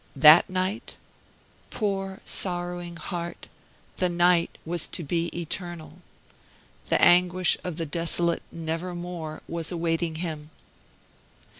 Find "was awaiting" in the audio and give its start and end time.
9.47-10.15